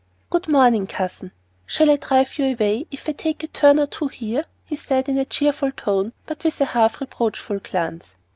[0.31, 1.31] "Good morning, cousin.
[1.67, 5.07] Shall I drive you away, if I take a turn or two here?" he said,
[5.07, 8.15] in a cheerful tone, but with a half reproachful glance.